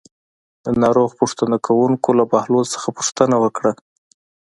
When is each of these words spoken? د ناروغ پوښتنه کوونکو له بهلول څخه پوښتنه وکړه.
د 0.65 0.65
ناروغ 0.81 1.09
پوښتنه 1.19 1.55
کوونکو 1.67 2.09
له 2.19 2.23
بهلول 2.31 2.65
څخه 2.73 2.87
پوښتنه 2.97 3.35
وکړه. 3.43 3.71